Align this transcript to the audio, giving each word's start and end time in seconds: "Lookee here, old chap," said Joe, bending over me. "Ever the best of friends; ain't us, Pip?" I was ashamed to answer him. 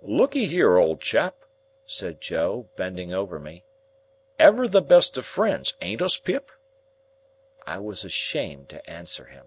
"Lookee 0.00 0.46
here, 0.46 0.78
old 0.78 1.02
chap," 1.02 1.44
said 1.84 2.18
Joe, 2.22 2.70
bending 2.76 3.12
over 3.12 3.38
me. 3.38 3.66
"Ever 4.38 4.66
the 4.66 4.80
best 4.80 5.18
of 5.18 5.26
friends; 5.26 5.74
ain't 5.82 6.00
us, 6.00 6.16
Pip?" 6.16 6.50
I 7.66 7.78
was 7.80 8.02
ashamed 8.02 8.70
to 8.70 8.88
answer 8.90 9.26
him. 9.26 9.44